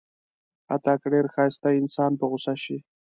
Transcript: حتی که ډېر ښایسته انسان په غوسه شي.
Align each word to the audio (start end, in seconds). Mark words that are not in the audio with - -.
حتی 0.69 0.93
که 1.01 1.07
ډېر 1.13 1.25
ښایسته 1.33 1.69
انسان 1.81 2.11
په 2.19 2.25
غوسه 2.29 2.53
شي. 2.63 2.77